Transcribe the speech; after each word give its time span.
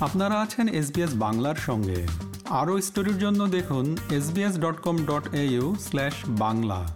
আপনারা 0.00 0.40
আছেন 0.40 0.68
এসবিএস 0.68 1.10
বাংলার 1.14 1.54
সঙ্গে। 1.54 2.06
আরও 2.50 2.80
স্টোরির 2.80 3.18
জন্য 3.18 3.46
দেখুন 3.46 3.96
SBS 4.10 4.58
dot 4.58 4.80
com 4.80 4.96
dot 5.04 5.28
Bangla. 6.26 6.94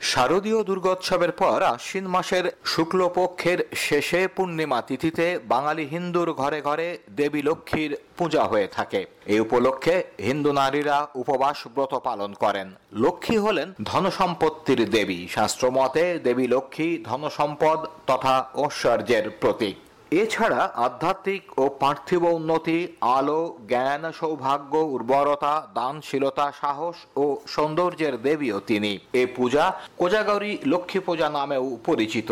শারদীয় 0.00 0.64
দুর্গোৎসবের 0.64 1.32
পর 1.32 1.62
আশ্বিন 1.62 2.06
মাসের 2.06 2.52
শুক্লপক্ষের 2.64 3.58
শেষে 3.74 4.28
পূর্ণিমা 4.28 4.82
তিথিতে 4.82 5.38
বাঙালি 5.38 5.84
হিন্দুর 5.84 6.32
ঘরে 6.32 6.62
ঘরে 6.62 6.98
দেবী 7.10 7.42
লক্ষ্মীর 7.42 7.96
পূজা 8.16 8.44
হয়ে 8.44 8.66
থাকে। 8.66 9.06
এই 9.26 9.40
উপলক্ষে 9.40 10.04
হিন্দু 10.18 10.52
নারীরা 10.52 11.06
উপবাস 11.14 11.66
ব্রত 11.66 11.94
পালন 11.94 12.32
করেন। 12.32 12.74
লক্ষ্মী 12.92 13.36
হলেন 13.36 13.72
ধনসম্পত্তির 13.82 14.90
দেবী। 14.90 15.28
শাস্ত্রমতে 15.28 16.18
দেবী 16.18 16.46
লক্ষ্মী 16.46 16.98
ধনসম্পদ 17.04 17.86
তথা 18.06 18.48
ঐশ্বর্যের 18.54 19.30
প্রতীক। 19.30 19.76
এছাড়া 20.18 20.60
আধ্যাত্মিক 20.86 21.42
ও 21.62 21.64
পার্থিব 21.82 22.22
উন্নতি, 22.38 22.78
আলো, 23.16 23.42
জ্ঞান, 23.68 24.02
সৌভাগ্য, 24.20 24.72
উর্বরতা, 24.94 25.54
দানশীলতা, 25.74 26.46
সাহস 26.60 26.96
ও 27.16 27.24
সৌন্দর্যের 27.46 28.14
দেবীও 28.26 28.58
তিনি। 28.60 28.92
এ 29.22 29.24
পূজা 29.36 29.64
কোজাগরী 30.00 30.52
লক্ষ্মী 30.72 31.00
পূজা 31.06 31.28
নামেও 31.38 31.66
পরিচিত। 31.88 32.30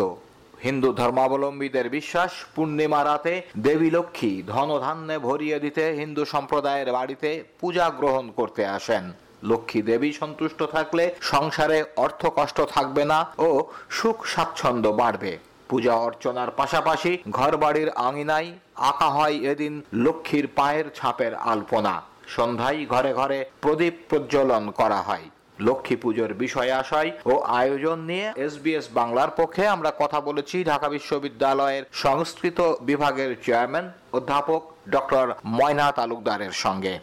হিন্দু 0.63 0.89
ধর্মাবলম্বীদের 0.93 1.87
বিশ্বাস, 1.89 2.31
পূর্ণিমা 2.55 3.01
রাতে 3.03 3.33
দেবী 3.57 3.89
লক্ষ্মী 3.97 4.31
ধনধান্যে 4.55 5.17
ভরিয়ে 5.27 5.57
দিতে 5.59 5.83
হিন্দু 6.01 6.23
সম্প্রদায়ের 6.33 6.89
বাড়িতে 6.97 7.29
পূজা 7.59 7.85
গ্রহণ 7.99 8.25
করতে 8.37 8.63
আসেন। 8.77 9.03
লক্ষ্মী 9.43 9.79
দেবী 9.81 10.09
সন্তুষ্ট 10.21 10.59
থাকলে 10.75 11.03
সংসারে 11.31 11.79
অর্থ 11.95 12.21
কষ্ট 12.37 12.57
থাকবে 12.75 13.03
না 13.05 13.19
ও 13.47 13.49
সুখ 13.97 14.17
স্বাচ্ছন্দ্য 14.33 14.89
বাড়বে। 15.01 15.33
পূজা 15.69 15.93
অর্চনার 16.07 16.51
পাশাপাশি 16.51 17.11
ঘর 17.29 17.57
বাড়ির 17.57 17.89
আঙিনায় 17.89 18.49
আঁকা 18.75 19.09
হয় 19.09 19.35
এদিন 19.51 19.73
লক্ষ্মীর 19.93 20.47
পায়ের 20.55 20.85
ছাপের 20.95 21.33
আলপনা। 21.35 22.01
সন্ধ্যায় 22.27 22.85
ঘরে 22.85 23.11
ঘরে 23.13 23.39
প্রদীপ 23.61 23.93
প্রজ্বলন 24.09 24.63
করা 24.71 24.99
হয়। 25.01 25.25
লক্ষ্মী 25.59 25.95
পুজোর 25.95 26.31
বিষয় 26.33 26.71
আশয় 26.71 27.09
ও 27.25 27.33
আয়োজন 27.59 27.99
নিয়ে 27.99 28.27
এসবিএস 28.35 28.85
বাংলার 28.93 29.31
পক্ষে 29.37 29.67
আমরা 29.67 29.91
কথা 29.99 30.19
বলেছি 30.21 30.63
ঢাকা 30.63 30.87
বিশ্ববিদ্যালয়ের 30.89 31.83
সংস্কৃত 31.91 32.59
বিভাগের 32.81 33.31
চেয়ারম্যান 33.45 33.91
অধ্যাপক 34.13 34.61
ডক্টর 34.89 35.25
ময়না 35.45 35.87
তালুকদারের 35.91 36.53
সঙ্গে। 36.63 36.93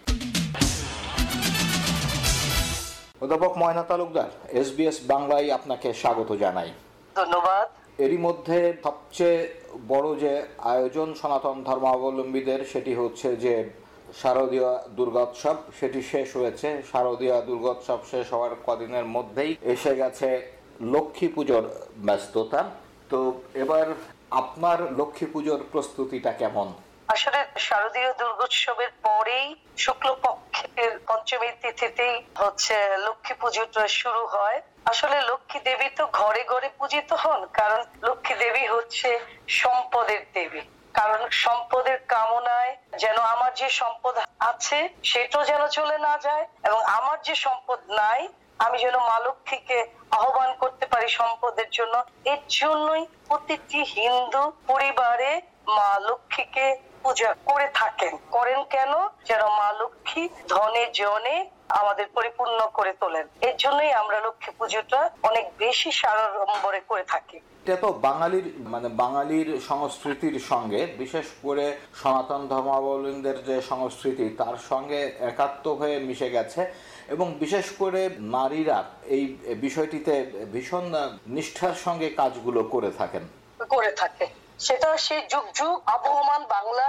অধ্যাপক 3.20 3.53
ময়না 3.59 3.83
তালুকদার 3.83 4.31
এসবিএস 4.61 4.98
বাংলায় 5.06 5.47
আপনাকে 5.55 5.89
স্বাগত 5.92 6.31
জানাই। 6.33 6.70
ধন্যবাদ। 7.17 7.86
এরই 7.99 8.19
মধ্যে 8.19 8.59
সবচেয়ে 8.85 9.39
বড় 9.89 10.09
যে 10.23 10.33
আয়োজন 10.73 11.09
সনাতন 11.15 11.57
ধর্মাবলম্বীদের 11.65 12.61
সেটি 12.73 12.93
হচ্ছে 12.95 13.29
যে 13.37 13.55
শারদীয় 14.23 14.71
দুর্গোৎসব, 14.97 15.57
সেটি 15.79 16.01
শেষ 16.12 16.29
হয়েছে। 16.37 16.69
শারদীয় 16.93 17.37
দুর্গোৎসব 17.49 18.01
শেষ 18.11 18.27
হওয়ার 18.33 18.53
কদিনের 18.67 19.06
মধ্যেই 19.17 19.51
এসে 19.75 19.93
গেছে 19.97 20.29
লক্ষ্মী 20.95 21.29
পুজোর 21.29 21.65
ব্যস্ততা। 22.06 22.61
তো 23.11 23.19
এবার 23.55 23.87
আপনার 24.43 24.79
লক্ষ্মী 24.99 25.27
পুজোর 25.33 25.61
প্রস্তুতিটা 25.73 26.33
কেমন? 26.33 26.69
আসলে 27.15 27.41
শারদীয় 27.67 28.11
দুর্গোৎসবের 28.21 28.91
পরেই 29.06 29.47
শুক্লপক্ষের 29.84 30.93
পঞ্চমী 31.09 31.50
তিথিতেই 31.62 32.15
হচ্ছে 32.43 32.75
লক্ষ্মী 33.06 33.34
পুজোটা 33.41 33.84
শুরু 34.00 34.22
হয়। 34.34 34.59
আসলে 34.93 35.17
লক্ষ্মী 35.31 35.59
দেবী 35.69 35.89
তো 35.99 36.05
ঘরে 36.21 36.43
ঘরে 36.44 36.69
পূজিত 36.78 37.11
হন, 37.22 37.41
কারণ 37.59 37.81
লক্ষ্মী 38.09 38.34
দেবী 38.43 38.65
হচ্ছে 38.75 39.09
সম্পদের 39.61 40.22
দেবী। 40.34 40.62
কারণ 40.94 41.21
সম্পদের 41.44 41.99
কামনায় 42.12 42.72
যেন 43.03 43.17
আমার 43.34 43.50
যে 43.61 43.69
সম্পদ 43.81 44.15
আছে, 44.50 44.78
সেটাও 45.11 45.43
যেন 45.50 45.62
চলে 45.69 45.97
না 46.06 46.15
যায় 46.27 46.44
এবং 46.65 46.81
আমার 46.99 47.19
যে 47.27 47.34
সম্পদ 47.47 47.81
নাই, 48.00 48.21
আমি 48.65 48.77
যেন 48.84 48.97
মা 49.09 49.17
লক্ষ্মীকে 49.27 49.78
আহ্বান 50.19 50.50
করতে 50.62 50.84
পারি 50.93 51.09
সম্পদের 51.21 51.69
জন্য। 51.71 51.94
এর 52.33 52.41
জন্যই 52.61 53.03
প্রতিটি 53.28 53.81
হিন্দু 53.97 54.43
পরিবারে 54.67 55.31
মা 55.66 56.00
লক্ষ্মীকে 56.00 56.77
পূজা 57.03 57.34
করে 57.44 57.69
থাকেন। 57.75 58.16
করেন 58.31 58.65
কেন? 58.65 58.93
যেন 59.25 59.41
মা 59.41 59.72
লক্ষ্মী 59.72 60.28
ধনে 60.49 60.91
জনে 60.94 61.50
আমাদের 61.69 62.06
পরিপূর্ণ 62.15 62.71
করে 62.75 62.93
তোলেন। 62.93 63.27
এর 63.41 63.56
জন্যই 63.56 63.93
আমরা 63.93 64.21
লক্ষ্মী 64.21 64.53
পুজোটা 64.59 65.10
অনেক 65.22 65.53
বেশি 65.59 65.93
সাড়ম্বরে 65.93 66.81
করে 66.81 67.05
থাকি। 67.05 67.41
এটা 67.65 67.76
তো 67.76 67.93
বাঙালির 67.93 68.55
মানে 68.59 68.88
বাঙালির 68.88 69.60
সংস্কৃতির 69.69 70.41
সঙ্গে 70.41 70.87
বিশেষ 70.87 71.26
করে 71.43 71.76
সনাতন 72.03 72.49
ধর্মাবলম্বীদের 72.49 73.44
যে 73.44 73.62
সংস্কৃতি 73.62 74.28
তার 74.38 74.56
সঙ্গে 74.69 75.16
একাত্ম 75.21 75.72
হয়ে 75.72 75.99
মিশে 75.99 76.31
গেছে। 76.31 76.72
এবং 77.09 77.34
বিশেষ 77.34 77.71
করে 77.71 78.10
নারীরা 78.19 78.84
এই 79.05 79.37
বিষয়টিতে 79.60 80.31
ভীষণ 80.53 80.93
নিষ্ঠার 81.26 81.75
সঙ্গে 81.75 82.10
কাজগুলো 82.10 82.62
করে 82.62 82.91
থাকেন। 82.91 83.28
করে 83.69 83.93
থাকে। 83.93 84.26
সেটা 84.59 84.91
সেই 84.99 85.22
যুগ 85.33 85.47
যুগ 85.59 85.75
আবহমান 85.94 86.43
বাংলা 86.49 86.87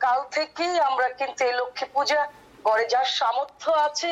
কাল 0.00 0.20
থেকেই 0.32 0.74
আমরা 0.88 1.06
কিন্তু 1.18 1.40
এই 1.44 1.54
লক্ষ্মী 1.60 1.86
পূজা 1.94 2.20
করে, 2.64 2.82
যার 2.92 3.08
সামর্থ্য 3.18 3.68
আছে 3.86 4.10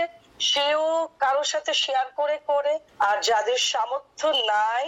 সেও 0.51 1.09
কারোর 1.19 1.49
সাথে 1.53 1.73
শেয়ার 1.75 2.07
করে 2.17 2.37
করে, 2.51 2.75
আর 3.09 3.17
যাদের 3.23 3.61
সামর্থ্য 3.73 4.27
নাই 4.53 4.87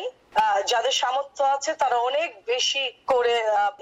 যাদের 0.67 0.95
সামর্থ্য 1.03 1.43
আছে, 1.45 1.71
তারা 1.75 1.97
অনেক 2.09 2.29
বেশি 2.47 2.83
করে 3.07 3.35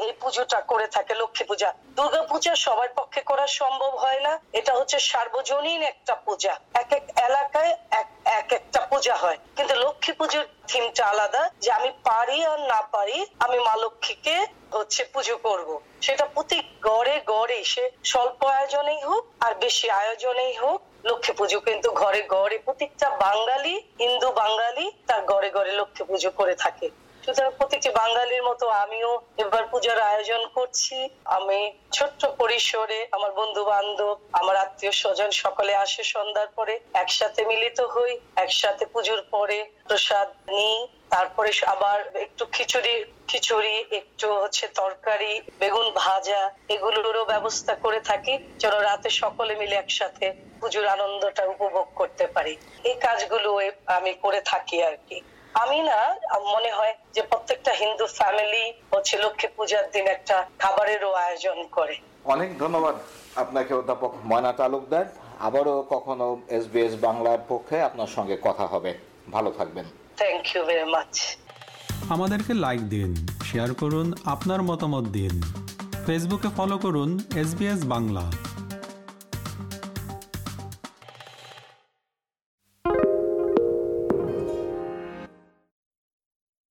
এই 0.05 0.13
পুজোটা 0.21 0.59
করে 0.61 0.87
থাকে, 0.87 1.13
লক্ষ্মী 1.15 1.45
পূজা। 1.47 1.69
দুর্গা 1.97 2.23
পূজা 2.23 2.53
সবার 2.65 2.91
পক্ষে 2.99 3.21
করা 3.21 3.47
সম্ভব 3.47 3.93
হয় 3.97 4.21
না। 4.21 4.33
এটা 4.53 4.73
হচ্ছে 4.79 4.99
সার্বজনীন 5.11 5.83
একটা 5.83 6.15
পূজা। 6.27 6.53
এক 6.75 6.91
এক 6.99 7.05
এলাকায় 7.27 7.73
এক 8.01 8.09
এক 8.39 8.49
একটা 8.59 8.81
পূজা 8.91 9.15
হয়। 9.23 9.39
কিন্তু 9.57 9.75
লক্ষ্মী 9.85 10.13
পুজোর 10.13 10.45
থিমটা 10.71 11.05
আলাদা, 11.07 11.43
যে 11.63 11.71
আমি 11.73 11.91
পারি 12.05 12.39
আর 12.45 12.61
না 12.73 12.81
পারি, 12.95 13.19
আমি 13.45 13.59
মা 13.67 13.75
লক্ষ্মীকে 13.77 14.37
হচ্ছে 14.77 15.03
পুজো 15.13 15.37
করব। 15.47 15.69
সেটা 16.07 16.25
প্রতি 16.35 16.59
গড়ে 16.89 17.17
গড়ে 17.33 17.59
সে 17.65 17.85
স্বল্প 18.05 18.41
আয়োজনেই 18.57 19.01
হোক, 19.09 19.23
আর 19.45 19.53
বেশি 19.55 19.87
আয়োজনেই 19.91 20.55
হোক 20.63 20.81
লক্ষ্মী 21.09 21.33
পুজো 21.39 21.59
কিন্তু 21.61 21.89
ঘরে 21.93 22.21
ঘরে 22.35 22.57
প্রত্যেকটা 22.59 23.07
বাঙালি, 23.25 23.75
হিন্দু 23.99 24.29
বাঙালি 24.33 24.87
তার 25.07 25.21
ঘরে 25.25 25.49
ঘরে 25.51 25.73
লক্ষ্মী 25.73 26.03
পুজো 26.05 26.31
করে 26.31 26.55
থাকে। 26.55 26.87
সুতরাং 27.29 27.53
প্রতিটি 27.59 27.91
বাঙালির 28.01 28.43
মতো 28.49 28.67
আমিও 28.85 29.11
এবার 29.43 29.65
পূজার 29.73 29.99
আয়োজন 30.11 30.43
করছি। 30.57 30.97
আমি 31.37 31.61
ছোট্ট 31.97 32.21
পরিসরে 32.41 32.99
আমার 33.17 33.33
বন্ধু 33.41 33.63
বান্ধব 33.73 34.17
আমার 34.41 34.57
আত্মীয় 34.65 34.95
স্বজন 35.03 35.31
সকলে 35.45 35.73
আসে 35.85 36.03
সন্ধ্যার 36.15 36.49
পরে, 36.57 36.75
একসাথে 37.03 37.41
মিলিত 37.51 37.79
হই, 37.95 38.13
একসাথে 38.45 38.85
পুজোর 38.93 39.21
পরে 39.35 39.59
প্রসাদ 39.89 40.29
নিই, 40.57 40.77
তারপরে 41.15 41.51
আবার 41.75 41.99
একটু 42.25 42.43
খিচুড়ি 42.55 42.95
খিচুড়ি, 43.31 43.77
একটু 44.01 44.27
হচ্ছে 44.43 44.65
তরকারি, 44.81 45.33
বেগুন 45.61 45.89
ভাজা, 46.03 46.43
এগুলোরও 46.75 47.25
ব্যবস্থা 47.33 47.73
করে 47.85 48.01
থাকি, 48.01 48.35
যেন 48.61 48.75
রাতে 48.89 49.09
সকলে 49.23 49.53
মিলে 49.61 49.77
একসাথে 49.79 50.27
পুজোর 50.61 50.87
আনন্দটা 50.97 51.43
উপভোগ 51.55 51.87
করতে 52.01 52.25
পারি। 52.35 52.55
এই 52.89 52.97
কাজগুলো 53.07 53.51
আমি 53.97 54.13
করে 54.25 54.41
থাকি 54.53 54.79
আর 54.91 54.97
কি। 55.09 55.19
আমি 55.55 55.83
না 55.83 56.17
মনে 56.55 56.71
হয় 56.73 56.95
যে 57.15 57.23
প্রত্যেকটা 57.23 57.73
হিন্দু 57.73 58.07
ফ্যামিলি 58.07 58.73
হচ্ছে 58.95 59.17
লক্ষ্মী 59.17 59.49
পূজার 59.57 59.91
দিন 59.93 60.07
একটা 60.07 60.47
খাবারেরও 60.59 61.13
আয়োজন 61.13 61.69
করে। 61.73 61.97
অনেক 62.25 62.59
ধন্যবাদ 62.59 62.95
আপনাকে 63.37 63.75
অধ্যাপক 63.75 64.13
ময়না 64.25 64.53
তালুকদার। 64.53 65.07
আবারও 65.41 65.87
কখনো 65.91 66.41
এসবিএস 66.49 66.95
বাংলার 67.01 67.39
পক্ষে 67.49 67.83
আপনার 67.83 68.07
সঙ্গে 68.07 68.39
কথা 68.43 68.67
হবে। 68.67 68.99
ভালো 69.33 69.51
থাকবেন। 69.51 69.85
থ্যাংক 70.17 70.57
ইউ 70.57 70.65
ভেরি 70.65 70.85
মাচ 70.85 71.37
আমাদেরকে 72.11 72.55
লাইক 72.55 72.81
দিন 72.89 73.27
শেয়ার 73.45 73.75
করুন 73.75 74.13
আপনার 74.25 74.63
মতামত 74.63 75.05
দিন। 75.05 75.43
ফেসবুকে 76.07 76.49
ফলো 76.57 76.79
করুন 76.79 77.19
এস 77.37 77.51
বাংলা। 77.85 78.33